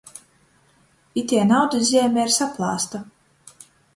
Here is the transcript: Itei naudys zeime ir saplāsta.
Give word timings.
Itei 1.21 1.43
naudys 1.51 1.85
zeime 1.91 2.23
ir 2.25 2.33
saplāsta. 2.39 3.05